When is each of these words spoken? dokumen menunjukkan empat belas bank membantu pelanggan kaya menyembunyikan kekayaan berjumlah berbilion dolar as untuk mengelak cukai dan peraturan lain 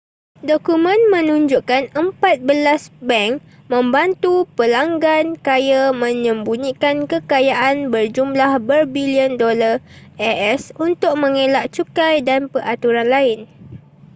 dokumen 0.49 0.97
menunjukkan 1.15 1.83
empat 2.03 2.37
belas 2.49 2.81
bank 3.09 3.33
membantu 3.73 4.33
pelanggan 4.57 5.27
kaya 5.47 5.83
menyembunyikan 6.03 6.97
kekayaan 7.11 7.77
berjumlah 7.93 8.51
berbilion 8.69 9.31
dolar 9.41 9.75
as 10.47 10.61
untuk 10.87 11.13
mengelak 11.23 11.65
cukai 11.75 12.15
dan 12.29 12.41
peraturan 12.53 13.07
lain 13.15 13.39